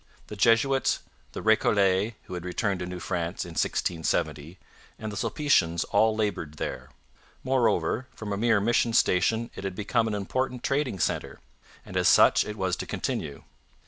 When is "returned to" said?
2.43-2.87